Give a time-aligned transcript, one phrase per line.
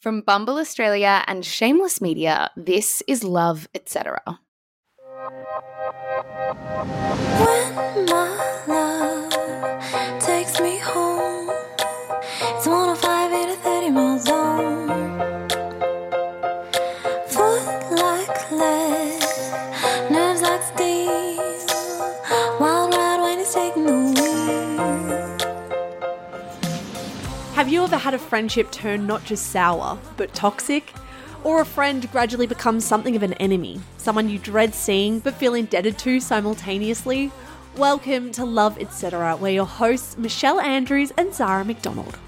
[0.00, 4.40] From Bumble Australia and Shameless Media, this is Love, etc.
[7.44, 7.74] When
[8.06, 9.19] my love
[27.80, 30.92] you ever had a friendship turn not just sour, but toxic?
[31.44, 35.54] Or a friend gradually becomes something of an enemy, someone you dread seeing but feel
[35.54, 37.32] indebted to simultaneously?
[37.78, 42.18] Welcome to Love Etc., where your hosts Michelle Andrews and Zara McDonald.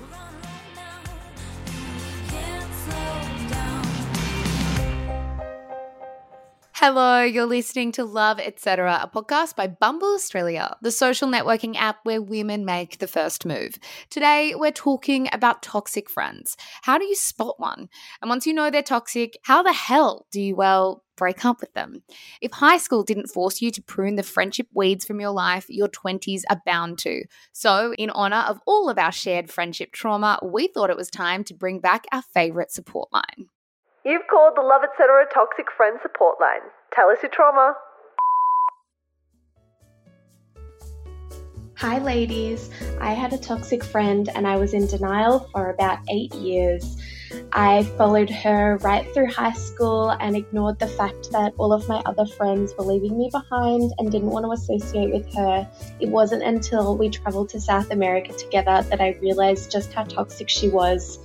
[6.85, 11.99] Hello, you're listening to Love, etc., a podcast by Bumble Australia, the social networking app
[12.03, 13.79] where women make the first move.
[14.11, 16.57] Today, we're talking about toxic friends.
[16.83, 17.89] How do you spot one?
[18.21, 21.73] And once you know they're toxic, how the hell do you, well, break up with
[21.73, 22.03] them?
[22.41, 25.87] If high school didn't force you to prune the friendship weeds from your life, your
[25.87, 27.23] 20s are bound to.
[27.53, 31.45] So, in honor of all of our shared friendship trauma, we thought it was time
[31.45, 33.47] to bring back our favorite support line.
[34.05, 35.07] You've called the Love Etc.
[35.33, 36.69] Toxic Friend Support Line.
[36.93, 37.75] Tell us your trauma.
[41.77, 42.69] Hi, ladies.
[43.01, 46.97] I had a toxic friend and I was in denial for about eight years.
[47.53, 52.03] I followed her right through high school and ignored the fact that all of my
[52.05, 55.69] other friends were leaving me behind and didn't want to associate with her.
[56.01, 60.49] It wasn't until we traveled to South America together that I realized just how toxic
[60.49, 61.21] she was.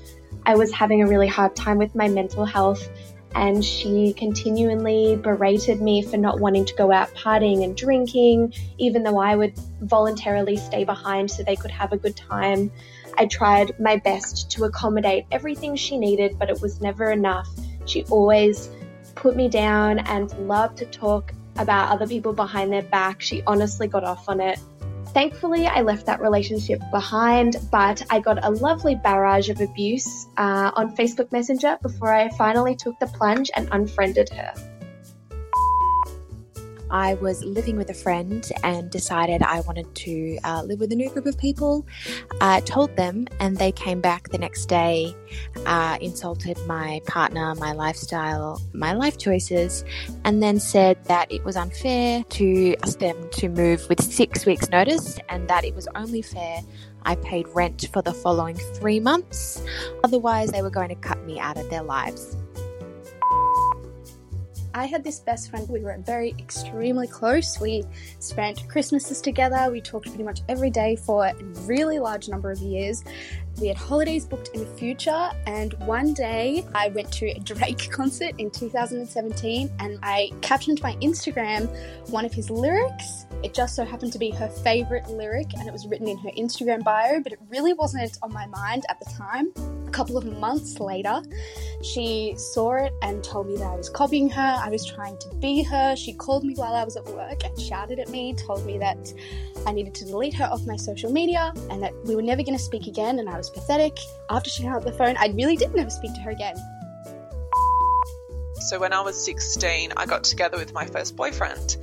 [0.48, 2.90] I was having a really hard time with my mental health
[3.36, 9.04] and she continually berated me for not wanting to go out partying and drinking, even
[9.04, 12.72] though I would voluntarily stay behind so they could have a good time.
[13.18, 17.50] I tried my best to accommodate everything she needed, but it was never enough.
[17.86, 18.70] She always
[19.16, 23.22] put me down and loved to talk about other people behind their back.
[23.22, 24.60] She honestly got off on it.
[25.14, 30.72] Thankfully, I left that relationship behind, but I got a lovely barrage of abuse uh,
[30.76, 34.77] on Facebook Messenger before I finally took the plunge and unfriended her.
[36.90, 40.96] I was living with a friend and decided I wanted to uh, live with a
[40.96, 41.86] new group of people.
[42.42, 45.16] I told them, and they came back the next day,
[45.66, 49.84] uh, insulted my partner, my lifestyle, my life choices,
[50.24, 54.70] and then said that it was unfair to ask them to move with six weeks'
[54.70, 56.62] notice and that it was only fair
[57.08, 59.64] I paid rent for the following three months.
[60.04, 62.36] Otherwise, they were going to cut me out of their lives.
[64.78, 65.68] I had this best friend.
[65.68, 67.60] We were very extremely close.
[67.60, 67.84] We
[68.20, 69.72] spent Christmases together.
[69.72, 71.34] We talked pretty much every day for a
[71.66, 73.04] really large number of years.
[73.60, 77.90] We had holidays booked in the future, and one day I went to a Drake
[77.92, 81.68] concert in 2017 and I captioned my Instagram
[82.12, 83.26] one of his lyrics.
[83.44, 86.30] It just so happened to be her favorite lyric, and it was written in her
[86.38, 89.52] Instagram bio, but it really wasn't on my mind at the time.
[89.88, 91.22] A couple of months later,
[91.82, 94.60] she saw it and told me that I was copying her.
[94.62, 95.96] I was trying to be her.
[95.96, 99.14] She called me while I was at work and shouted at me, told me that
[99.66, 102.58] I needed to delete her off my social media and that we were never going
[102.58, 103.20] to speak again.
[103.20, 103.98] And I was pathetic.
[104.30, 106.56] After she hung up the phone, I really did never speak to her again.
[108.60, 111.78] So when I was 16, I got together with my first boyfriend.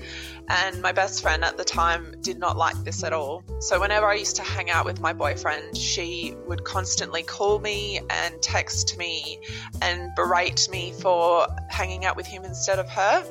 [0.48, 3.42] And my best friend at the time did not like this at all.
[3.60, 8.00] So whenever I used to hang out with my boyfriend, she would constantly call me
[8.10, 9.41] and text me
[9.80, 13.24] and berate me for hanging out with him instead of her.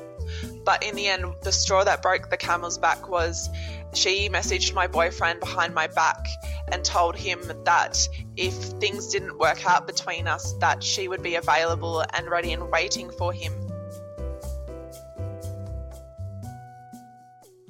[0.64, 3.50] But in the end, the straw that broke the camel's back was
[3.92, 6.26] she messaged my boyfriend behind my back
[6.72, 11.34] and told him that if things didn't work out between us that she would be
[11.36, 13.52] available and ready and waiting for him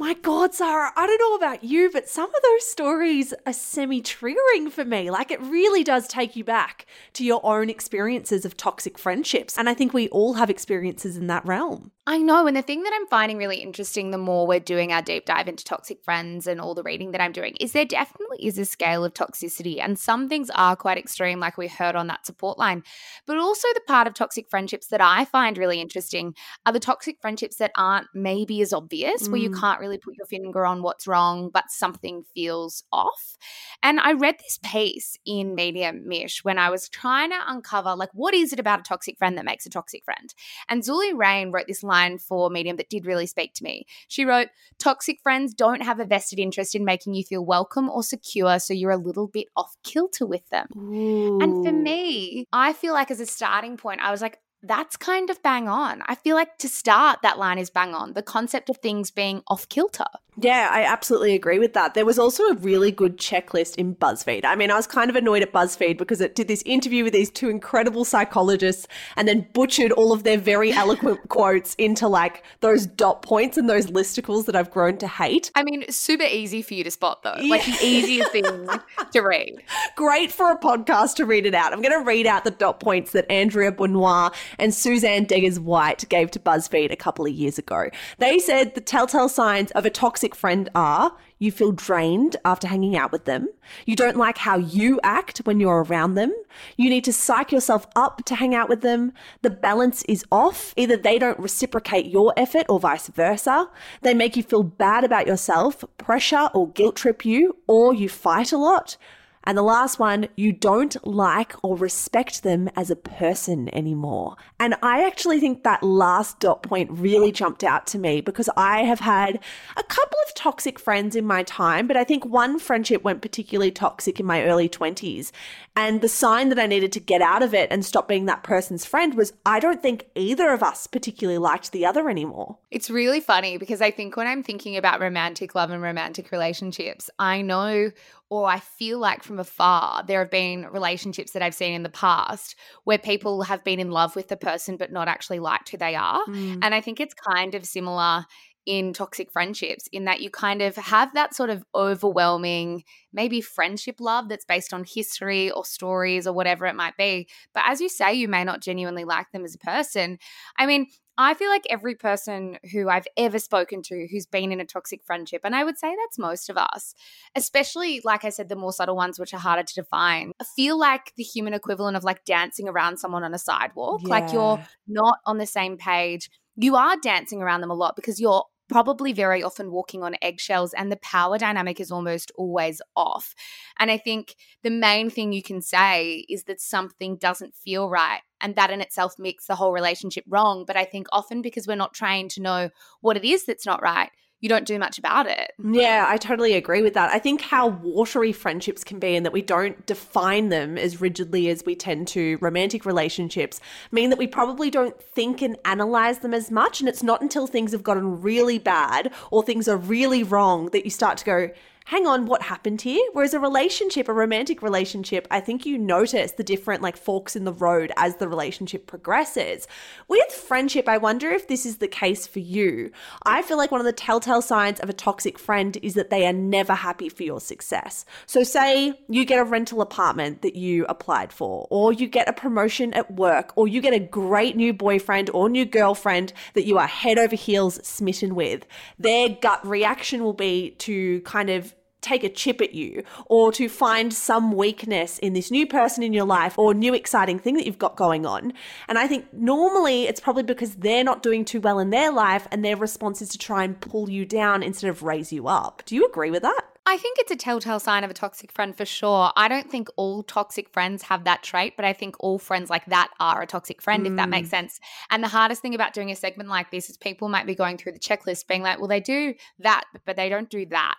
[0.05, 4.03] My God, Zara, I don't know about you, but some of those stories are semi
[4.03, 5.11] triggering for me.
[5.11, 6.85] Like, it really does take you back
[7.15, 9.57] to your own experiences of toxic friendships.
[9.57, 11.91] And I think we all have experiences in that realm.
[12.07, 12.47] I know.
[12.47, 15.49] And the thing that I'm finding really interesting the more we're doing our deep dive
[15.49, 18.67] into toxic friends and all the reading that I'm doing is there definitely is a
[18.67, 19.81] scale of toxicity.
[19.81, 22.83] And some things are quite extreme, like we heard on that support line.
[23.27, 26.35] But also, the part of toxic friendships that I find really interesting
[26.67, 29.59] are the toxic friendships that aren't maybe as obvious, where you Mm.
[29.59, 33.37] can't really really put your finger on what's wrong, but something feels off.
[33.83, 38.11] And I read this piece in Medium Mish when I was trying to uncover, like,
[38.13, 40.35] what is it about a toxic friend that makes a toxic friend?
[40.69, 43.87] And Zulie Rane wrote this line for Medium that did really speak to me.
[44.09, 44.49] She wrote,
[44.79, 48.75] Toxic friends don't have a vested interest in making you feel welcome or secure, so
[48.75, 50.67] you're a little bit off kilter with them.
[50.77, 51.41] Ooh.
[51.41, 55.31] And for me, I feel like as a starting point, I was like, that's kind
[55.31, 56.03] of bang on.
[56.07, 58.15] I feel like to start, that line is bang on.
[58.15, 60.07] The concept of things being off kilter.
[60.37, 61.95] Yeah, I absolutely agree with that.
[61.95, 64.45] There was also a really good checklist in BuzzFeed.
[64.45, 67.13] I mean, I was kind of annoyed at BuzzFeed because it did this interview with
[67.13, 72.43] these two incredible psychologists and then butchered all of their very eloquent quotes into like
[72.61, 75.53] those dot points and those listicles that I've grown to hate.
[75.55, 77.37] I mean, super easy for you to spot though.
[77.41, 78.45] Like the easiest thing
[79.13, 79.63] to read.
[79.95, 81.73] Great for a podcast to read it out.
[81.73, 86.31] I'm going to read out the dot points that Andrea Bonior and Suzanne Degges-White gave
[86.33, 87.89] to BuzzFeed a couple of years ago.
[88.19, 92.97] They said the telltale signs of a toxic friend are you feel drained after hanging
[92.97, 93.49] out with them,
[93.85, 96.33] you don't like how you act when you're around them,
[96.77, 99.13] you need to psych yourself up to hang out with them,
[99.43, 103.69] the balance is off, either they don't reciprocate your effort or vice versa,
[104.03, 108.53] they make you feel bad about yourself, pressure or guilt trip you, or you fight
[108.53, 108.97] a lot.
[109.45, 114.37] And the last one, you don't like or respect them as a person anymore.
[114.59, 118.83] And I actually think that last dot point really jumped out to me because I
[118.83, 119.39] have had
[119.77, 123.71] a couple of toxic friends in my time, but I think one friendship went particularly
[123.71, 125.31] toxic in my early 20s.
[125.77, 128.43] And the sign that I needed to get out of it and stop being that
[128.43, 132.59] person's friend was I don't think either of us particularly liked the other anymore.
[132.71, 137.11] It's really funny because I think when I'm thinking about romantic love and romantic relationships,
[137.19, 137.91] I know
[138.31, 141.89] or I feel like from afar, there have been relationships that I've seen in the
[141.89, 145.77] past where people have been in love with the person but not actually liked who
[145.77, 146.21] they are.
[146.27, 146.61] Mm.
[146.63, 148.25] And I think it's kind of similar
[148.67, 152.83] in toxic friendships in that you kind of have that sort of overwhelming
[153.13, 157.63] maybe friendship love that's based on history or stories or whatever it might be but
[157.67, 160.19] as you say you may not genuinely like them as a person
[160.59, 164.61] i mean I feel like every person who I've ever spoken to who's been in
[164.61, 166.95] a toxic friendship, and I would say that's most of us,
[167.37, 171.13] especially, like I said, the more subtle ones, which are harder to define, feel like
[171.17, 174.03] the human equivalent of like dancing around someone on a sidewalk.
[174.09, 176.31] Like you're not on the same page.
[176.57, 180.75] You are dancing around them a lot because you're probably very often walking on eggshells
[180.75, 183.33] and the power dynamic is almost always off.
[183.79, 184.35] And I think
[184.65, 188.23] the main thing you can say is that something doesn't feel right.
[188.41, 190.65] And that in itself makes the whole relationship wrong.
[190.67, 193.81] But I think often because we're not trained to know what it is that's not
[193.81, 194.11] right,
[194.45, 195.55] you don't do much about it.
[195.59, 197.11] Yeah, I totally agree with that.
[197.11, 201.49] I think how watery friendships can be and that we don't define them as rigidly
[201.49, 203.59] as we tend to romantic relationships
[203.91, 206.81] mean that we probably don't think and analyze them as much.
[206.81, 210.85] And it's not until things have gotten really bad or things are really wrong that
[210.85, 211.51] you start to go,
[211.87, 213.03] hang on, what happened here?
[213.13, 217.45] Whereas a relationship, a romantic relationship, I think you notice the different like forks in
[217.45, 219.69] the road as the relationship progresses.
[220.09, 222.91] With friendship, I wonder if this is the case for you.
[223.25, 226.27] I feel like one of the telltale signs of a toxic friend is that they
[226.27, 228.07] are never happy for your success.
[228.25, 232.33] So, say you get a rental apartment that you applied for, or you get a
[232.33, 236.79] promotion at work, or you get a great new boyfriend or new girlfriend that you
[236.79, 238.67] are head over heels smitten with.
[238.99, 241.74] Their gut reaction will be to kind of
[242.05, 246.13] take a chip at you or to find some weakness in this new person in
[246.13, 248.53] your life or new exciting thing that you've got going on.
[248.89, 252.47] And I think normally it's probably because they're not doing too well in their life
[252.51, 255.83] and their response is to try and pull you down instead of raise you up.
[255.87, 256.74] Do you agree with that?
[256.87, 259.33] I think it's a telltale sign of a toxic friend for sure.
[259.37, 262.85] I don't think all toxic friends have that trait, but I think all friends like
[262.87, 264.57] that are a toxic friend, if that makes hmm.
[264.57, 264.81] sense.
[265.11, 267.79] And the hardest thing about doing a segment like this is people might be going
[267.79, 270.97] through the checklist being like, well, they do that, but they don't do that.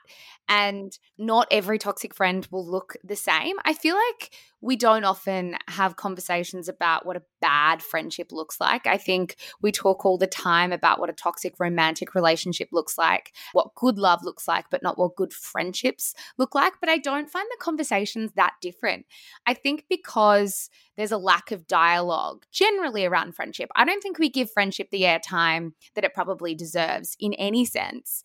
[0.50, 3.58] And not every toxic friend will look the same.
[3.64, 4.32] I feel like
[4.62, 8.88] we don't often have conversations about what a bad friendship looks like.
[8.88, 13.32] I think we talk all the time about what a toxic romantic relationship looks like,
[13.54, 15.34] what good love looks like, but not what good
[15.76, 16.74] friendships look like.
[16.80, 19.06] But I don't find the conversations that different.
[19.46, 23.70] I think because there's a lack of dialogue generally around friendship.
[23.76, 28.24] I don't think we give friendship the airtime that it probably deserves in any sense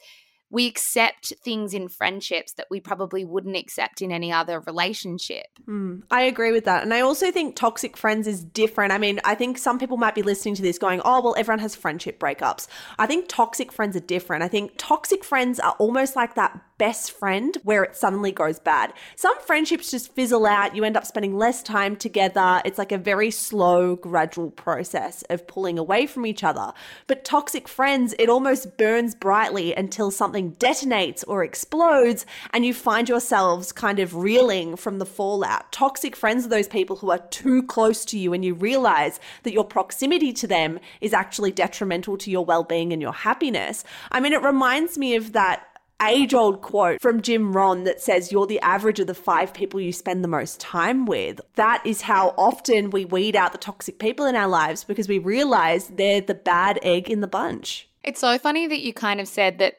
[0.50, 5.46] we accept things in friendships that we probably wouldn't accept in any other relationship.
[5.66, 6.82] Mm, I agree with that.
[6.82, 8.92] And I also think toxic friends is different.
[8.92, 11.60] I mean, I think some people might be listening to this going, oh, well, everyone
[11.60, 12.66] has friendship breakups.
[12.98, 14.42] I think toxic friends are different.
[14.42, 18.94] I think toxic friends are almost like that best friend where it suddenly goes bad.
[19.14, 20.74] Some friendships just fizzle out.
[20.74, 22.62] You end up spending less time together.
[22.64, 26.72] It's like a very slow, gradual process of pulling away from each other.
[27.06, 33.08] But toxic friends, it almost burns brightly until something detonates or explodes and you find
[33.08, 35.70] yourselves kind of reeling from the fallout.
[35.72, 39.52] Toxic friends are those people who are too close to you and you realize that
[39.52, 43.84] your proximity to them is actually detrimental to your well being and your happiness.
[44.10, 45.66] I mean, it reminds me of that
[46.02, 49.80] age old quote from Jim Rohn that says, You're the average of the five people
[49.80, 51.40] you spend the most time with.
[51.54, 55.18] That is how often we weed out the toxic people in our lives because we
[55.18, 57.89] realize they're the bad egg in the bunch.
[58.02, 59.74] It's so funny that you kind of said that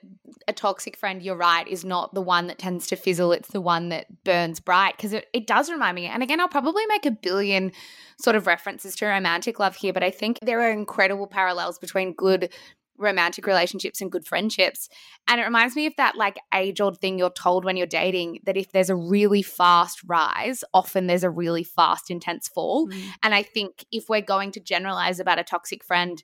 [0.47, 3.31] a toxic friend, you're right, is not the one that tends to fizzle.
[3.31, 6.05] It's the one that burns bright because it, it does remind me.
[6.05, 7.71] And again, I'll probably make a billion
[8.19, 12.13] sort of references to romantic love here, but I think there are incredible parallels between
[12.13, 12.49] good
[13.01, 14.87] romantic relationships and good friendships.
[15.27, 18.39] And it reminds me of that like age old thing you're told when you're dating
[18.45, 22.87] that if there's a really fast rise, often there's a really fast, intense fall.
[22.87, 23.03] Mm.
[23.23, 26.21] And I think if we're going to generalize about a toxic friend,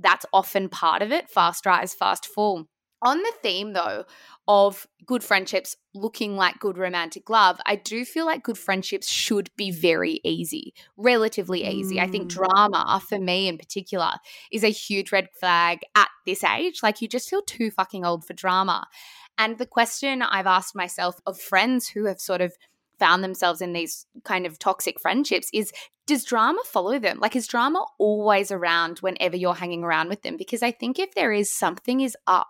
[0.00, 2.66] that's often part of it fast rise, fast fall.
[3.00, 4.04] On the theme, though,
[4.48, 9.50] of good friendships looking like good romantic love, I do feel like good friendships should
[9.56, 11.96] be very easy, relatively easy.
[11.96, 12.02] Mm.
[12.02, 12.34] I think mm.
[12.34, 14.10] drama, for me in particular,
[14.50, 16.80] is a huge red flag at this age.
[16.82, 18.88] Like, you just feel too fucking old for drama.
[19.36, 22.52] And the question I've asked myself of friends who have sort of
[22.98, 25.72] found themselves in these kind of toxic friendships is
[26.08, 27.18] does drama follow them?
[27.20, 30.38] Like, is drama always around whenever you're hanging around with them?
[30.38, 32.48] Because I think if there is, something is up.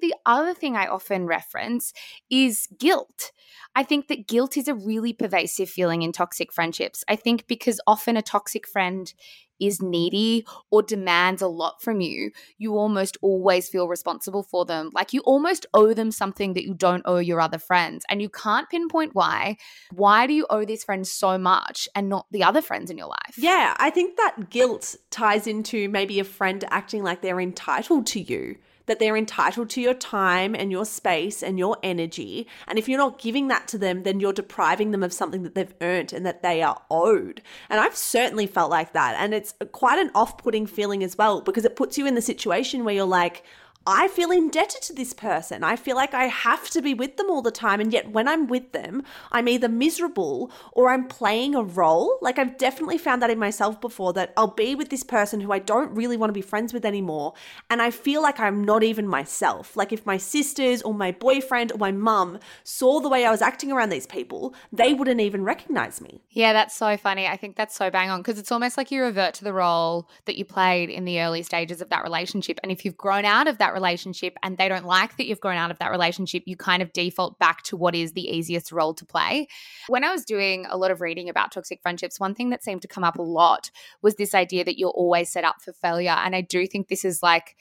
[0.00, 1.92] The other thing I often reference
[2.30, 3.32] is guilt.
[3.74, 7.02] I think that guilt is a really pervasive feeling in toxic friendships.
[7.08, 9.12] I think because often a toxic friend
[9.60, 14.90] is needy or demands a lot from you, you almost always feel responsible for them.
[14.92, 18.04] Like you almost owe them something that you don't owe your other friends.
[18.08, 19.56] And you can't pinpoint why.
[19.92, 23.08] Why do you owe these friends so much and not the other friends in your
[23.08, 23.34] life?
[23.36, 28.20] Yeah, I think that guilt ties into maybe a friend acting like they're entitled to
[28.20, 28.56] you
[28.90, 32.48] that they're entitled to your time and your space and your energy.
[32.66, 35.54] And if you're not giving that to them, then you're depriving them of something that
[35.54, 37.40] they've earned and that they are owed.
[37.68, 39.14] And I've certainly felt like that.
[39.16, 42.22] And it's quite an off putting feeling as well because it puts you in the
[42.22, 43.44] situation where you're like,
[43.86, 45.64] I feel indebted to this person.
[45.64, 47.80] I feel like I have to be with them all the time.
[47.80, 52.18] And yet, when I'm with them, I'm either miserable or I'm playing a role.
[52.20, 55.50] Like, I've definitely found that in myself before that I'll be with this person who
[55.50, 57.32] I don't really want to be friends with anymore.
[57.70, 59.74] And I feel like I'm not even myself.
[59.78, 63.40] Like, if my sisters or my boyfriend or my mum saw the way I was
[63.40, 66.20] acting around these people, they wouldn't even recognize me.
[66.28, 67.26] Yeah, that's so funny.
[67.26, 70.06] I think that's so bang on because it's almost like you revert to the role
[70.26, 72.60] that you played in the early stages of that relationship.
[72.62, 75.40] And if you've grown out of that, that relationship and they don't like that you've
[75.40, 78.72] grown out of that relationship, you kind of default back to what is the easiest
[78.72, 79.46] role to play.
[79.88, 82.82] When I was doing a lot of reading about toxic friendships, one thing that seemed
[82.82, 83.70] to come up a lot
[84.02, 86.10] was this idea that you're always set up for failure.
[86.10, 87.56] And I do think this is like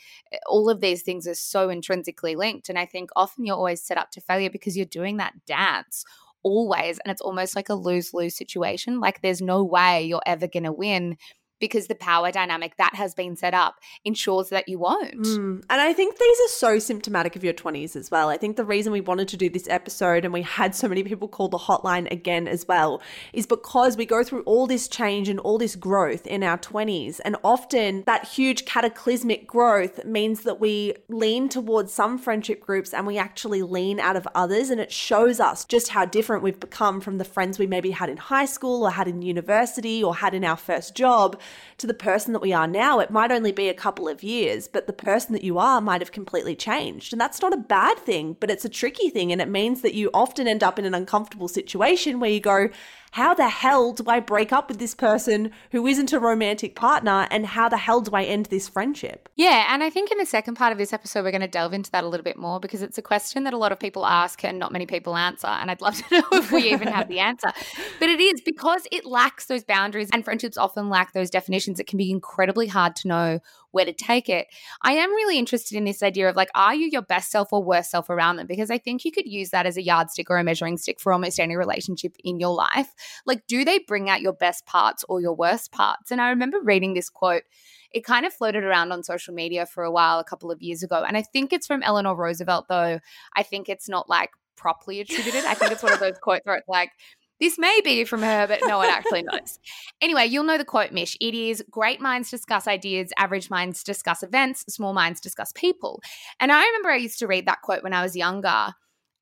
[0.47, 2.69] all of these things are so intrinsically linked.
[2.69, 6.05] And I think often you're always set up to failure because you're doing that dance
[6.43, 10.63] always and it's almost like a lose-lose situation like there's no way you're ever going
[10.63, 11.17] to win
[11.59, 13.75] because the power dynamic that has been set up
[14.05, 15.25] ensures that you won't.
[15.25, 15.63] Mm.
[15.69, 18.29] And I think these are so symptomatic of your 20s as well.
[18.29, 21.03] I think the reason we wanted to do this episode and we had so many
[21.03, 23.01] people call the hotline again as well
[23.33, 27.19] is because we go through all this change and all this growth in our 20s.
[27.25, 33.05] And often that huge cataclysmic growth means that we lean towards some friendship groups and
[33.05, 34.69] we actually lean out of others.
[34.69, 38.09] And it shows us just how different we've become from the friends we maybe had
[38.09, 41.39] in high school or had in university or had in our first job
[41.77, 44.67] to the person that we are now, it might only be a couple of years,
[44.67, 47.13] but the person that you are might have completely changed.
[47.13, 49.31] And that's not a bad thing, but it's a tricky thing.
[49.31, 52.69] And it means that you often end up in an uncomfortable situation where you go,
[53.11, 57.27] how the hell do I break up with this person who isn't a romantic partner?
[57.31, 59.29] And how the hell do I end this friendship?
[59.35, 59.65] Yeah.
[59.69, 61.91] And I think in the second part of this episode, we're going to delve into
[61.91, 64.43] that a little bit more because it's a question that a lot of people ask
[64.43, 65.47] and not many people answer.
[65.47, 67.51] And I'd love to know if we even have the answer.
[67.99, 71.79] But it is because it lacks those boundaries and friendships often lack those definitions.
[71.79, 73.39] It can be incredibly hard to know
[73.71, 74.47] where to take it.
[74.81, 77.63] I am really interested in this idea of like, are you your best self or
[77.63, 78.47] worst self around them?
[78.47, 81.13] Because I think you could use that as a yardstick or a measuring stick for
[81.13, 82.93] almost any relationship in your life.
[83.25, 86.11] Like, do they bring out your best parts or your worst parts?
[86.11, 87.43] And I remember reading this quote.
[87.91, 90.83] It kind of floated around on social media for a while, a couple of years
[90.83, 91.03] ago.
[91.07, 92.99] And I think it's from Eleanor Roosevelt, though.
[93.35, 95.45] I think it's not like properly attributed.
[95.45, 96.91] I think it's one of those quotes where it's like,
[97.39, 99.59] this may be from her, but no one actually knows.
[100.01, 101.17] Anyway, you'll know the quote, Mish.
[101.19, 106.01] It is great minds discuss ideas, average minds discuss events, small minds discuss people.
[106.39, 108.73] And I remember I used to read that quote when I was younger.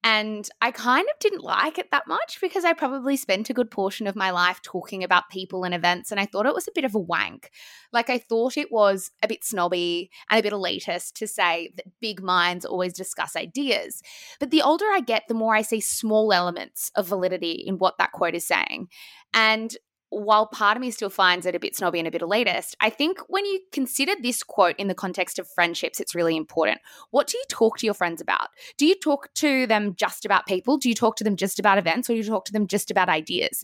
[0.04, 3.70] And I kind of didn't like it that much because I probably spent a good
[3.70, 6.12] portion of my life talking about people and events.
[6.12, 7.50] And I thought it was a bit of a wank.
[7.92, 12.00] Like, I thought it was a bit snobby and a bit elitist to say that
[12.00, 14.01] big minds always discuss ideas.
[14.39, 17.98] But the older I get, the more I see small elements of validity in what
[17.98, 18.88] that quote is saying.
[19.34, 19.75] And
[20.10, 22.90] while part of me still finds it a bit snobby and a bit elitist, I
[22.90, 26.80] think when you consider this quote in the context of friendships, it's really important.
[27.12, 28.50] What do you talk to your friends about?
[28.78, 30.78] Do you talk to them just about people?
[30.78, 32.10] Do you talk to them just about events?
[32.10, 33.64] Or do you talk to them just about ideas?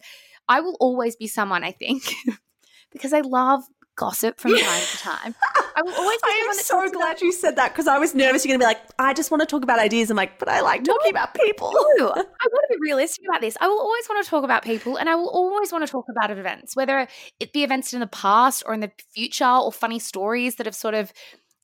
[0.49, 2.03] I will always be someone, I think,
[2.91, 3.63] because I love
[3.95, 5.35] gossip from time to time.
[5.75, 8.15] I will always be I am so glad about you said that because I was
[8.15, 10.09] nervous you're going to be like, I just want to talk about ideas.
[10.09, 11.71] I'm like, but I like talking about people.
[11.97, 13.57] No, I want to be realistic about this.
[13.59, 16.05] I will always want to talk about people and I will always want to talk
[16.09, 17.07] about events, whether
[17.39, 20.75] it be events in the past or in the future or funny stories that have
[20.75, 21.13] sort of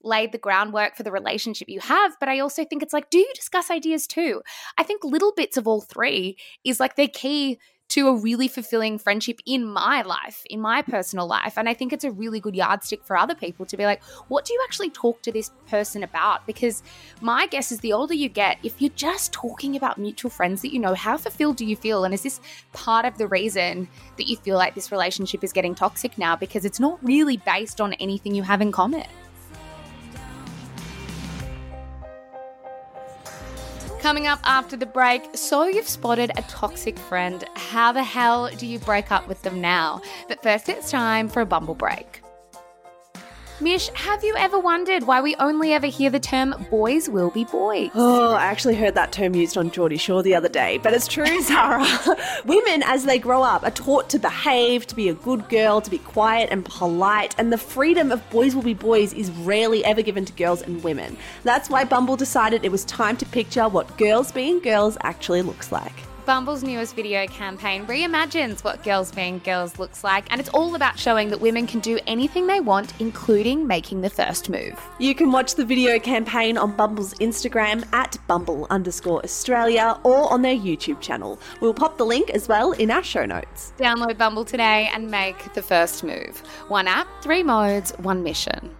[0.01, 2.15] laid the groundwork for the relationship you have.
[2.19, 4.41] But I also think it's like, do you discuss ideas too?
[4.77, 7.59] I think little bits of all three is like the key
[7.89, 11.57] to a really fulfilling friendship in my life, in my personal life.
[11.57, 14.45] And I think it's a really good yardstick for other people to be like, what
[14.45, 16.45] do you actually talk to this person about?
[16.45, 16.83] Because
[17.21, 20.71] my guess is the older you get, if you're just talking about mutual friends that
[20.71, 22.03] you know, how fulfilled do you feel?
[22.03, 22.39] And is this
[22.73, 26.35] part of the reason that you feel like this relationship is getting toxic now?
[26.35, 29.07] Because it's not really based on anything you have in common.
[34.01, 37.43] Coming up after the break, so you've spotted a toxic friend.
[37.55, 40.01] How the hell do you break up with them now?
[40.29, 42.18] But first, it's time for a bumble break.
[43.61, 47.43] Mish, have you ever wondered why we only ever hear the term boys will be
[47.43, 47.89] boys?
[47.93, 51.09] Oh, I actually heard that term used on Geordie Shore the other day, but it's
[51.09, 51.85] true, Zara.
[52.45, 55.91] Women, as they grow up, are taught to behave, to be a good girl, to
[55.91, 60.01] be quiet and polite, and the freedom of boys will be boys is rarely ever
[60.01, 61.17] given to girls and women.
[61.43, 65.69] That's why Bumble decided it was time to picture what girls being girls actually looks
[65.69, 66.08] like.
[66.29, 70.99] Bumble's newest video campaign reimagines what girls being girls looks like, and it's all about
[70.99, 74.79] showing that women can do anything they want, including making the first move.
[74.99, 80.43] You can watch the video campaign on Bumble's Instagram at Bumble underscore Australia or on
[80.43, 81.39] their YouTube channel.
[81.61, 83.73] We'll pop the link as well in our show notes.
[83.79, 86.43] Download Bumble today and make the first move.
[86.67, 88.75] One app, three modes, one mission.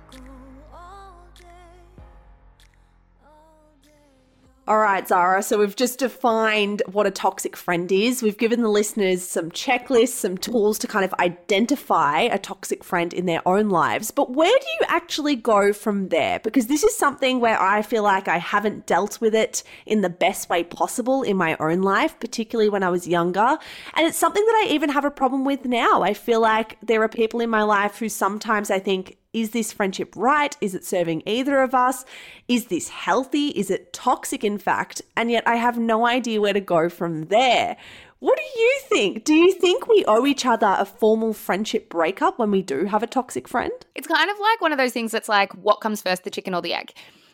[4.70, 5.42] All right, Zara.
[5.42, 8.22] So we've just defined what a toxic friend is.
[8.22, 13.12] We've given the listeners some checklists, some tools to kind of identify a toxic friend
[13.12, 14.12] in their own lives.
[14.12, 16.40] But where do you actually go from there?
[16.42, 20.10] Because this is something where I feel like I haven't dealt with it in the
[20.10, 23.58] best way possible in my own life, particularly when I was younger.
[23.96, 26.04] And it's something that I even have a problem with now.
[26.04, 29.72] I feel like there are people in my life who sometimes I think is this
[29.72, 30.58] friendship right?
[30.60, 32.04] Is it serving either of us?
[32.48, 33.50] Is this healthy?
[33.50, 35.02] Is it toxic, in fact?
[35.16, 37.78] And yet I have no idea where to go from there.
[38.20, 39.24] What do you think?
[39.24, 43.04] Do you think we owe each other a formal friendship breakup when we do have
[43.04, 43.72] a toxic friend?
[43.96, 46.54] It's kind of like one of those things that's like, what comes first, the chicken
[46.54, 46.92] or the egg?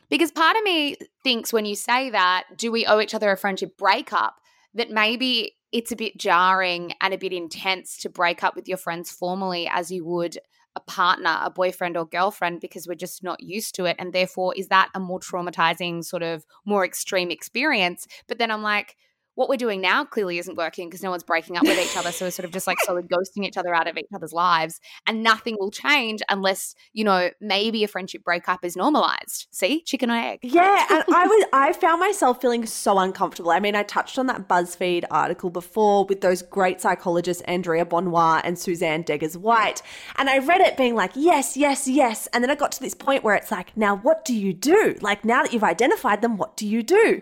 [0.10, 3.38] Because part of me thinks when you say that, do we owe each other a
[3.38, 4.36] friendship breakup?
[4.76, 8.78] That maybe it's a bit jarring and a bit intense to break up with your
[8.78, 10.38] friends formally as you would
[10.76, 13.96] a partner, a boyfriend or girlfriend, because we're just not used to it.
[14.00, 18.08] And therefore, is that a more traumatizing, sort of more extreme experience?
[18.28, 18.98] But then I'm like,
[19.36, 22.12] what we're doing now clearly isn't working because no one's breaking up with each other.
[22.12, 24.80] So we're sort of just like slowly ghosting each other out of each other's lives.
[25.06, 29.48] And nothing will change unless, you know, maybe a friendship breakup is normalized.
[29.52, 30.39] See, chicken or egg.
[30.41, 33.52] Yeah, and I was I found myself feeling so uncomfortable.
[33.52, 38.41] I mean, I touched on that BuzzFeed article before with those great psychologists Andrea Bonior
[38.43, 39.82] and Suzanne Degges-White,
[40.17, 42.93] and I read it being like, yes, yes, yes, and then I got to this
[42.93, 44.95] point where it's like, now what do you do?
[45.02, 47.21] Like now that you've identified them, what do you do?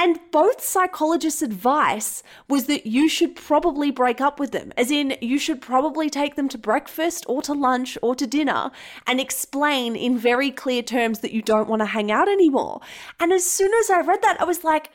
[0.00, 5.16] And both psychologists' advice was that you should probably break up with them, as in,
[5.20, 8.70] you should probably take them to breakfast or to lunch or to dinner
[9.08, 12.80] and explain in very clear terms that you don't want to hang out anymore.
[13.18, 14.90] And as soon as I read that, I was like,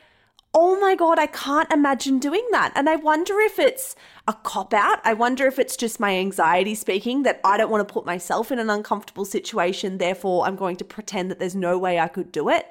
[0.54, 2.72] oh my God, I can't imagine doing that.
[2.74, 5.00] And I wonder if it's a cop out.
[5.04, 8.50] I wonder if it's just my anxiety speaking that I don't want to put myself
[8.50, 12.32] in an uncomfortable situation, therefore, I'm going to pretend that there's no way I could
[12.32, 12.70] do it.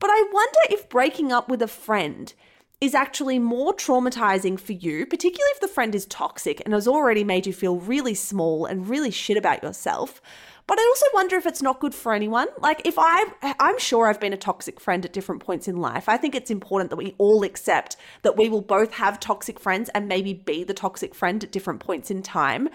[0.00, 2.32] But I wonder if breaking up with a friend
[2.80, 7.22] is actually more traumatizing for you, particularly if the friend is toxic and has already
[7.22, 10.22] made you feel really small and really shit about yourself.
[10.66, 12.46] But I also wonder if it's not good for anyone.
[12.58, 13.26] Like if I
[13.58, 16.08] I'm sure I've been a toxic friend at different points in life.
[16.08, 19.90] I think it's important that we all accept that we will both have toxic friends
[19.94, 22.70] and maybe be the toxic friend at different points in time.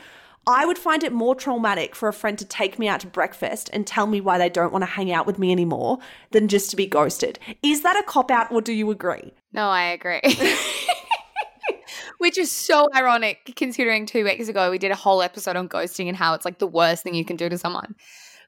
[0.47, 3.69] I would find it more traumatic for a friend to take me out to breakfast
[3.73, 5.97] and tell me why they don't want to hang out with me anymore
[6.31, 7.39] than just to be ghosted.
[7.63, 9.33] Is that a cop out or do you agree?
[9.53, 10.21] No, I agree.
[12.19, 16.07] Which is so ironic considering two weeks ago we did a whole episode on ghosting
[16.07, 17.95] and how it's like the worst thing you can do to someone.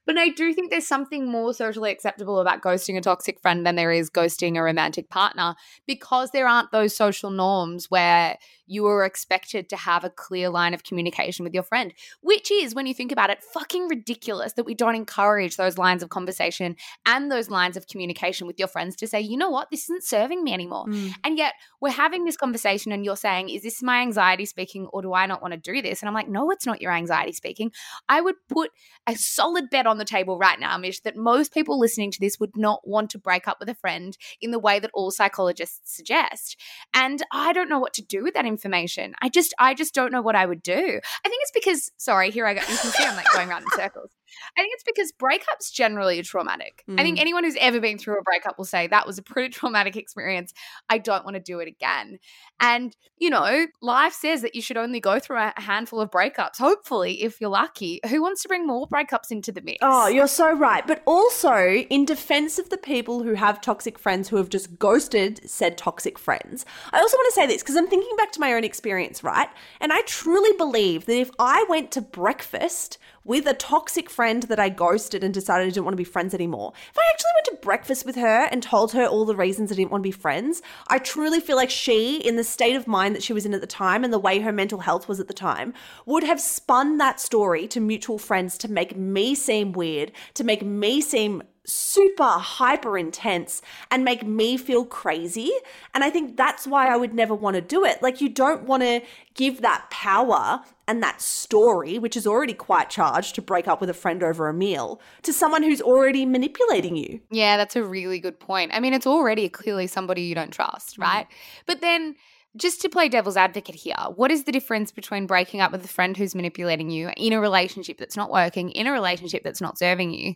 [0.08, 3.76] But I do think there's something more socially acceptable about ghosting a toxic friend than
[3.76, 5.54] there is ghosting a romantic partner
[5.86, 10.74] because there aren't those social norms where you are expected to have a clear line
[10.74, 14.66] of communication with your friend, which is, when you think about it, fucking ridiculous that
[14.66, 18.96] we don't encourage those lines of conversation and those lines of communication with your friends
[18.96, 20.86] to say, you know what, this isn't serving me anymore.
[20.86, 21.14] Mm.
[21.24, 25.02] And yet we're having this conversation and you're saying, is this my anxiety speaking or
[25.02, 26.02] do I not want to do this?
[26.02, 27.72] And I'm like, no, it's not your anxiety speaking.
[28.08, 28.72] I would put
[29.08, 32.40] a solid bet on the table right now, Mish, that most people listening to this
[32.40, 35.96] would not want to break up with a friend in the way that all psychologists
[35.96, 36.58] suggest.
[36.94, 39.16] And I don't know what to do with that information.
[39.22, 40.74] I just I just don't know what I would do.
[40.76, 42.62] I think it's because sorry, here I go.
[42.62, 44.12] You can see I'm like going around in circles.
[44.58, 46.84] I think it's because breakups generally are traumatic.
[46.98, 47.22] I think Mm.
[47.22, 50.54] anyone who's ever been through a breakup will say that was a pretty traumatic experience.
[50.90, 52.20] I don't want to do it again.
[52.60, 56.58] And, you know, life says that you should only go through a handful of breakups,
[56.58, 58.00] hopefully, if you're lucky.
[58.10, 59.78] Who wants to bring more breakups into the mix?
[59.82, 60.86] Oh, you're so right.
[60.86, 65.48] But also, in defense of the people who have toxic friends who have just ghosted
[65.50, 68.54] said toxic friends, I also want to say this because I'm thinking back to my
[68.54, 69.50] own experience, right?
[69.80, 72.98] And I truly believe that if I went to breakfast
[73.28, 76.34] with a toxic friend that I ghosted and decided I didn't want to be friends
[76.34, 79.70] anymore, if I actually went to breakfast with her and told her all the reasons
[79.70, 82.88] I didn't want to be friends, I truly feel like she, in the state of
[82.88, 85.20] mind that she was in at the time and the way her mental health was
[85.20, 85.74] at the time,
[86.06, 90.64] would have spun that story to mutual friends to make me seem weird, to make
[90.64, 95.52] me seem super hyper intense and make me feel crazy.
[95.94, 98.02] And I think that's why I would never want to do it.
[98.02, 99.02] Like, you don't want to
[99.36, 103.90] give that power and that story, which is already quite charged to break up with
[103.90, 107.20] a friend over a meal, to someone who's already manipulating you.
[107.30, 108.72] Yeah, that's a really good point.
[108.74, 111.04] I mean, it's already clearly somebody you don't trust, mm.
[111.04, 111.28] right?
[111.66, 112.16] But then,
[112.56, 115.88] just to play devil's advocate here, what is the difference between breaking up with a
[115.88, 119.78] friend who's manipulating you in a relationship that's not working, in a relationship that's not
[119.78, 120.36] serving you,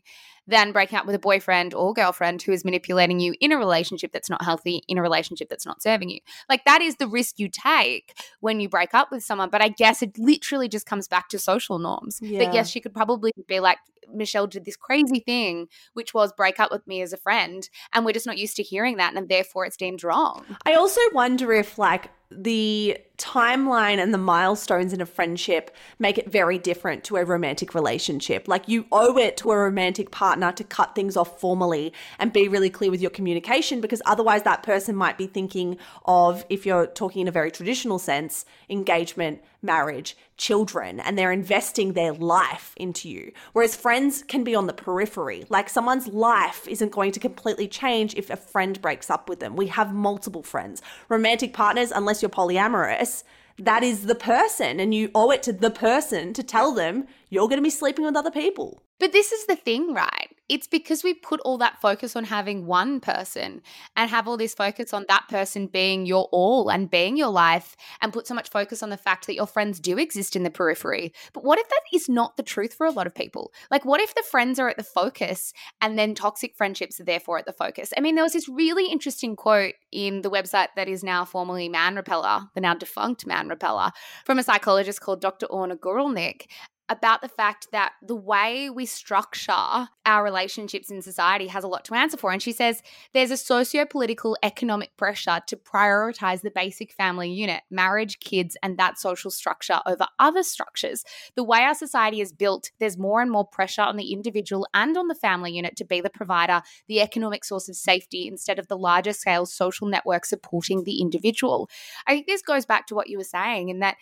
[0.51, 4.11] than breaking up with a boyfriend or girlfriend who is manipulating you in a relationship
[4.11, 6.19] that's not healthy, in a relationship that's not serving you?
[6.47, 9.49] Like, that is the risk you take when you break up with someone.
[9.49, 12.19] But I guess it literally just comes back to social norms.
[12.21, 12.45] Yeah.
[12.45, 13.79] That yes, she could probably be like,
[14.13, 17.69] Michelle did this crazy thing, which was break up with me as a friend.
[17.93, 19.15] And we're just not used to hearing that.
[19.15, 20.43] And therefore it's deemed wrong.
[20.65, 26.31] I also wonder if, like, the timeline and the milestones in a friendship make it
[26.31, 28.47] very different to a romantic relationship.
[28.47, 32.47] Like, you owe it to a romantic partner to cut things off formally and be
[32.47, 36.87] really clear with your communication because otherwise, that person might be thinking of, if you're
[36.87, 43.07] talking in a very traditional sense, engagement, marriage, children, and they're investing their life into
[43.07, 43.31] you.
[43.53, 45.45] Whereas friends can be on the periphery.
[45.49, 49.55] Like someone's life isn't going to completely change if a friend breaks up with them.
[49.55, 50.81] We have multiple friends.
[51.09, 53.23] Romantic partners, unless you're polyamorous,
[53.57, 57.47] that is the person, and you owe it to the person to tell them you're
[57.47, 58.81] going to be sleeping with other people.
[58.99, 60.30] But this is the thing, right?
[60.51, 63.61] It's because we put all that focus on having one person
[63.95, 67.77] and have all this focus on that person being your all and being your life
[68.01, 70.49] and put so much focus on the fact that your friends do exist in the
[70.49, 71.13] periphery.
[71.31, 73.53] But what if that is not the truth for a lot of people?
[73.71, 77.37] Like, what if the friends are at the focus and then toxic friendships are therefore
[77.37, 77.93] at the focus?
[77.97, 81.69] I mean, there was this really interesting quote in the website that is now formerly
[81.69, 83.91] Man Repeller, the now defunct Man Repeller,
[84.25, 85.45] from a psychologist called Dr.
[85.45, 86.47] Orna Guralnik
[86.91, 91.85] about the fact that the way we structure our relationships in society has a lot
[91.85, 92.31] to answer for.
[92.31, 97.63] And she says there's a socio political economic pressure to prioritize the basic family unit,
[97.71, 101.05] marriage, kids, and that social structure over other structures.
[101.35, 104.97] The way our society is built, there's more and more pressure on the individual and
[104.97, 108.67] on the family unit to be the provider, the economic source of safety, instead of
[108.67, 111.69] the larger scale social network supporting the individual.
[112.05, 113.95] I think this goes back to what you were saying in that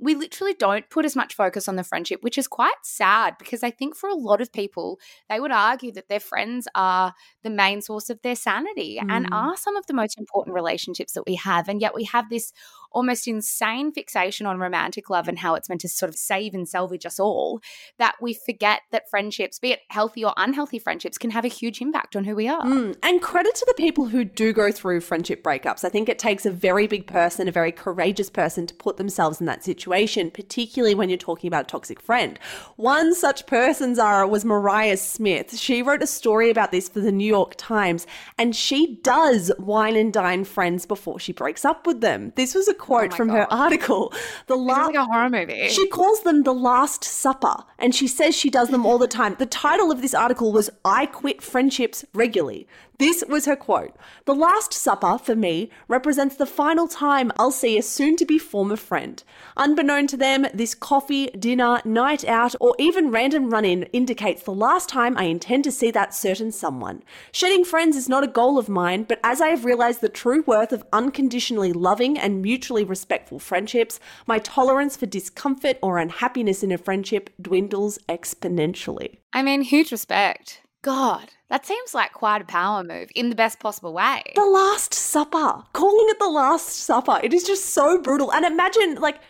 [0.00, 3.62] we literally don't put as much focus on the friendship, which is quite sad because
[3.62, 7.50] I think for a lot of people, they would argue that their friends are the
[7.50, 9.34] main source of their sanity and Mm.
[9.34, 11.68] are some of the most important relationships that we have.
[11.68, 12.52] And yet we have this
[12.90, 16.66] almost insane fixation on romantic love and how it's meant to sort of save and
[16.66, 17.60] salvage us all
[17.98, 21.82] that we forget that friendships, be it healthy or unhealthy friendships, can have a huge
[21.82, 22.62] impact on who we are.
[22.62, 25.84] Mm, and credit to the people who do go through friendship breakups.
[25.84, 29.40] I think it takes a very big person, a very courageous person to put themselves
[29.40, 29.87] in that situation,
[30.30, 32.38] particularly when you're talking about a toxic friend.
[32.76, 35.58] One such person, Zara, was Mariah Smith.
[35.58, 38.06] She wrote a story about this for the New York Times,
[38.38, 42.32] and she does wine and dine friends before she breaks up with them.
[42.36, 44.12] This was a oh quote my from her article.
[44.46, 45.68] The last like a horror movie.
[45.68, 49.36] she calls them the Last Supper, and she says she does them all the time.
[49.38, 52.66] The title of this article was I Quit Friendships Regularly.
[52.98, 57.78] This was her quote The Last Supper, for me, represents the final time I'll see
[57.78, 59.22] a soon to be former friend.
[59.56, 64.50] Unbeknown to them, this coffee, dinner, night out, or even random run in indicates the
[64.52, 67.04] last time I intend to see that certain someone.
[67.30, 70.42] Shedding friends is not a goal of mine, but as I have realized the true
[70.44, 76.72] worth of unconditionally loving and mutually respectful friendships, my tolerance for discomfort or unhappiness in
[76.72, 79.18] a friendship dwindles exponentially.
[79.32, 80.62] I mean, huge respect.
[80.82, 84.22] God, that seems like quite a power move in the best possible way.
[84.34, 85.64] The Last Supper.
[85.72, 87.18] Calling it the Last Supper.
[87.22, 88.32] It is just so brutal.
[88.32, 89.20] And imagine, like,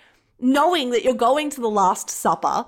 [0.41, 2.67] knowing that you're going to the Last Supper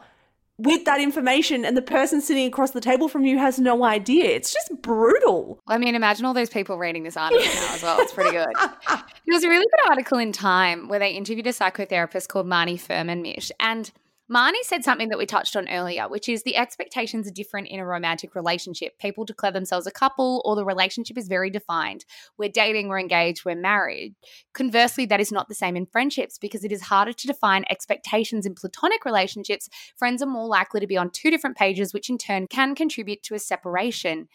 [0.61, 4.25] with that information and the person sitting across the table from you has no idea.
[4.27, 5.59] It's just brutal.
[5.67, 7.99] I mean, imagine all those people reading this article now as well.
[8.01, 8.49] It's pretty good.
[9.27, 12.75] There was a really good article in Time where they interviewed a psychotherapist called Marni
[12.75, 13.53] Feuerman Mish.
[13.61, 13.93] And
[14.33, 17.81] Marni said something that we touched on earlier, which is the expectations are different in
[17.81, 18.97] a romantic relationship.
[19.01, 22.05] People declare themselves a couple, or the relationship is very defined.
[22.39, 24.15] We're dating, we're engaged, we're married.
[24.53, 28.47] Conversely, that is not the same in friendships because it is harder to define expectations
[28.47, 29.69] in platonic relationships.
[29.97, 33.25] Friends are more likely to be on two different pages, which in turn can contribute
[33.25, 34.29] to a separation.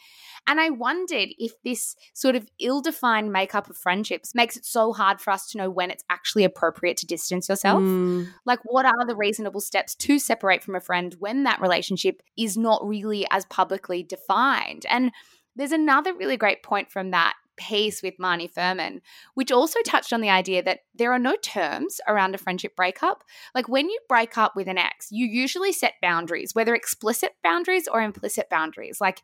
[0.48, 4.94] And I wondered if this sort of ill defined makeup of friendships makes it so
[4.94, 7.82] hard for us to know when it's actually appropriate to distance yourself.
[7.82, 8.28] Mm.
[8.46, 12.58] Like, what are the reasonable steps to separate from a friend when that relationship is
[12.58, 14.86] not really as publicly defined?
[14.90, 15.12] And
[15.56, 19.02] there's another really great point from that piece with Marni Feuerman,
[19.34, 23.24] which also touched on the idea that there are no terms around a friendship breakup.
[23.54, 27.88] Like when you break up with an ex, you usually set boundaries, whether explicit boundaries
[27.88, 29.00] or implicit boundaries.
[29.00, 29.22] Like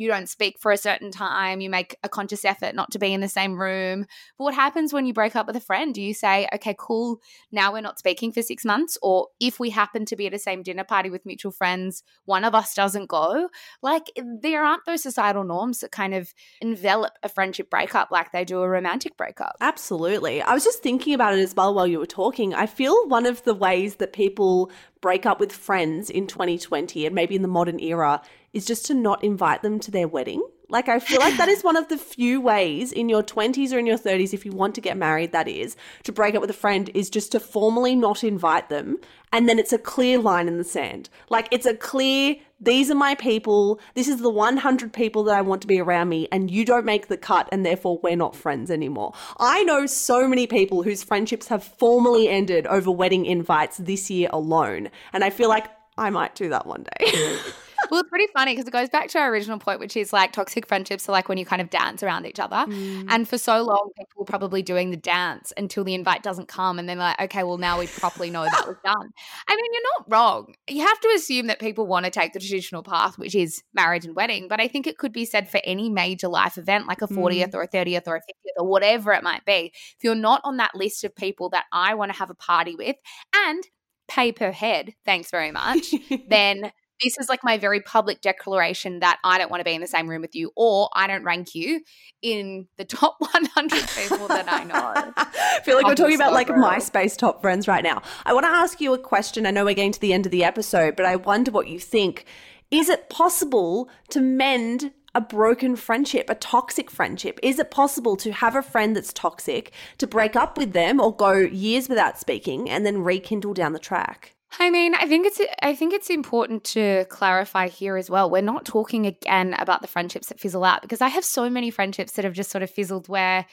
[0.00, 3.12] you don't speak for a certain time, you make a conscious effort not to be
[3.12, 4.06] in the same room.
[4.38, 5.92] But what happens when you break up with a friend?
[5.92, 7.20] Do you say, okay, cool,
[7.52, 8.96] now we're not speaking for six months?
[9.02, 12.44] Or if we happen to be at the same dinner party with mutual friends, one
[12.44, 13.50] of us doesn't go?
[13.82, 16.32] Like, there aren't those societal norms that kind of
[16.62, 19.56] envelop a friendship breakup like they do a romantic breakup.
[19.60, 20.40] Absolutely.
[20.40, 22.54] I was just thinking about it as well while you were talking.
[22.54, 27.14] I feel one of the ways that people break up with friends in 2020 and
[27.14, 30.42] maybe in the modern era is just to not invite them to their wedding.
[30.70, 33.78] Like, I feel like that is one of the few ways in your 20s or
[33.78, 36.50] in your 30s, if you want to get married, that is, to break up with
[36.50, 38.98] a friend, is just to formally not invite them.
[39.32, 41.08] And then it's a clear line in the sand.
[41.28, 43.80] Like, it's a clear, these are my people.
[43.94, 46.28] This is the 100 people that I want to be around me.
[46.30, 49.12] And you don't make the cut, and therefore we're not friends anymore.
[49.38, 54.28] I know so many people whose friendships have formally ended over wedding invites this year
[54.32, 54.90] alone.
[55.12, 55.66] And I feel like
[55.98, 57.36] I might do that one day.
[57.90, 60.32] well, it's pretty funny because it goes back to our original point, which is like
[60.32, 62.56] toxic friendships are like when you kind of dance around each other.
[62.56, 63.06] Mm.
[63.08, 66.78] And for so long, people were probably doing the dance until the invite doesn't come.
[66.78, 69.10] And then, like, okay, well, now we properly know that was done.
[69.48, 70.54] I mean, you're not wrong.
[70.68, 74.04] You have to assume that people want to take the traditional path, which is marriage
[74.04, 74.48] and wedding.
[74.48, 77.50] But I think it could be said for any major life event, like a 40th
[77.50, 77.54] mm.
[77.54, 79.72] or a 30th or a 50th or whatever it might be.
[79.74, 82.76] If you're not on that list of people that I want to have a party
[82.76, 82.96] with
[83.34, 83.62] and
[84.08, 85.94] pay per head, thanks very much,
[86.28, 89.80] then this is like my very public declaration that I don't want to be in
[89.80, 91.80] the same room with you or I don't rank you
[92.22, 95.12] in the top 100 people that I know.
[95.16, 96.50] I feel like we're talking about like.
[96.50, 98.02] MySpace top friends right now.
[98.26, 99.46] I want to ask you a question.
[99.46, 101.78] I know we're getting to the end of the episode, but I wonder what you
[101.78, 102.26] think.
[102.70, 107.38] Is it possible to mend a broken friendship, a toxic friendship?
[107.42, 111.14] Is it possible to have a friend that's toxic, to break up with them or
[111.14, 114.34] go years without speaking and then rekindle down the track?
[114.58, 118.28] I mean, I think it's I think it's important to clarify here as well.
[118.28, 121.70] We're not talking again about the friendships that fizzle out because I have so many
[121.70, 123.46] friendships that have just sort of fizzled where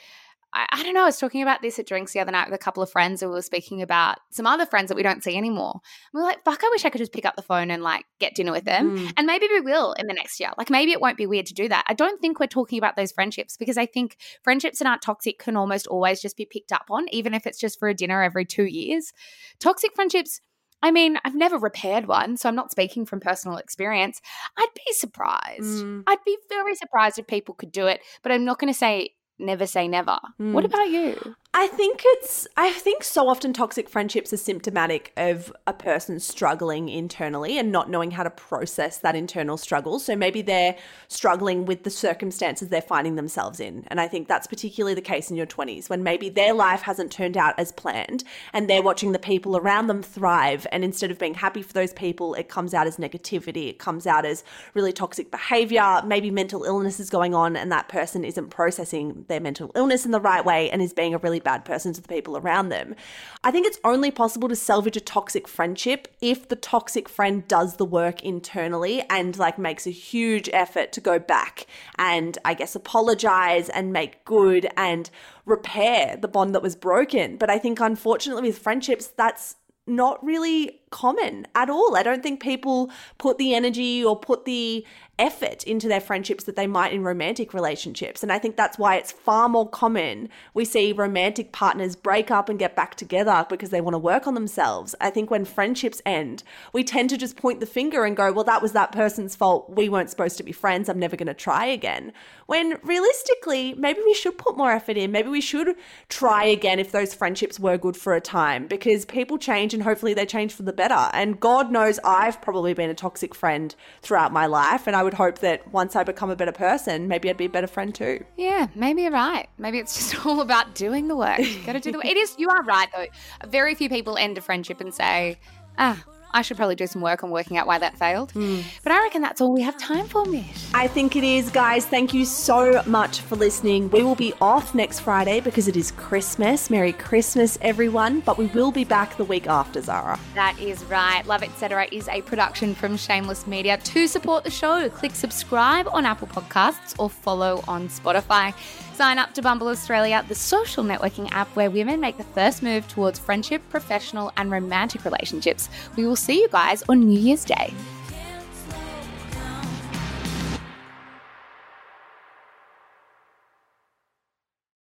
[0.53, 1.03] I, I don't know.
[1.03, 3.21] I was talking about this at drinks the other night with a couple of friends,
[3.21, 5.81] and we were speaking about some other friends that we don't see anymore.
[6.13, 6.63] we are like, "Fuck!
[6.63, 8.97] I wish I could just pick up the phone and like get dinner with them."
[8.97, 9.13] Mm.
[9.17, 10.51] And maybe we will in the next year.
[10.57, 11.85] Like maybe it won't be weird to do that.
[11.87, 15.37] I don't think we're talking about those friendships because I think friendships that aren't toxic
[15.39, 18.23] can almost always just be picked up on, even if it's just for a dinner
[18.23, 19.13] every two years.
[19.59, 20.41] Toxic friendships.
[20.81, 24.21] I mean, I've never repaired one, so I'm not speaking from personal experience.
[24.57, 25.83] I'd be surprised.
[25.83, 26.03] Mm.
[26.07, 29.11] I'd be very surprised if people could do it, but I'm not going to say
[29.39, 30.17] never say never.
[30.37, 30.67] What Mm.
[30.67, 31.35] about you?
[31.59, 36.87] I think it's, I think so often toxic friendships are symptomatic of a person struggling
[36.87, 39.97] internally and not knowing how to process that internal struggle.
[39.97, 40.75] So maybe they're
[41.07, 43.85] struggling with the circumstances they're finding themselves in.
[43.87, 47.11] And I think that's particularly the case in your 20s when maybe their life hasn't
[47.11, 50.67] turned out as planned and they're watching the people around them thrive.
[50.71, 53.67] And instead of being happy for those people, it comes out as negativity.
[53.67, 54.43] It comes out as
[54.75, 56.03] really toxic behavior.
[56.05, 60.11] Maybe mental illness is going on and that person isn't processing their mental illness in
[60.11, 62.93] the right way and is being a really bad person to the people around them.
[63.41, 67.77] I think it's only possible to salvage a toxic friendship if the toxic friend does
[67.77, 71.65] the work internally and like makes a huge effort to go back
[71.97, 75.09] and I guess apologize and make good and
[75.45, 77.37] repair the bond that was broken.
[77.37, 79.55] But I think unfortunately with friendships, that's
[79.87, 81.95] not really common at all.
[81.95, 84.85] I don't think people put the energy or put the
[85.19, 88.21] effort into their friendships that they might in romantic relationships.
[88.21, 92.49] And I think that's why it's far more common we see romantic partners break up
[92.49, 94.93] and get back together because they want to work on themselves.
[95.01, 98.43] I think when friendships end, we tend to just point the finger and go, well,
[98.43, 99.69] that was that person's fault.
[99.69, 100.87] We weren't supposed to be friends.
[100.87, 102.13] I'm never going to try again.
[102.45, 105.11] When realistically, maybe we should put more effort in.
[105.11, 105.75] Maybe we should
[106.09, 110.13] try again if those friendships were good for a time because people change and hopefully
[110.13, 110.86] they change for the better.
[110.95, 114.87] And God knows I've probably been a toxic friend throughout my life.
[114.87, 117.49] And I would hope that once I become a better person, maybe I'd be a
[117.49, 118.23] better friend too.
[118.35, 119.47] Yeah, maybe you're right.
[119.57, 121.39] Maybe it's just all about doing the work.
[121.65, 122.05] Got to do the work.
[122.05, 123.05] It is, you are right though.
[123.47, 125.37] Very few people end a friendship and say,
[125.77, 126.03] ah,
[126.37, 128.31] I should probably do some work on working out why that failed.
[128.33, 128.59] Hmm.
[128.83, 130.67] But I reckon that's all we have time for, Mish.
[130.71, 131.87] I think it is, guys.
[131.87, 133.89] Thank you so much for listening.
[133.89, 136.69] We will be off next Friday because it is Christmas.
[136.69, 138.19] Merry Christmas, everyone.
[138.19, 140.19] But we will be back the week after, Zara.
[140.35, 141.25] That is right.
[141.25, 141.87] Love Etc.
[141.91, 143.77] is a production from Shameless Media.
[143.77, 148.53] To support the show, click subscribe on Apple Podcasts or follow on Spotify.
[148.97, 152.87] Sign up to Bumble Australia, the social networking app where women make the first move
[152.87, 155.69] towards friendship, professional, and romantic relationships.
[155.95, 157.75] We will see you guys on New Year's Day.